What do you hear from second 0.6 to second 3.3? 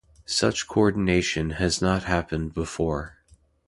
coordination has not happened before.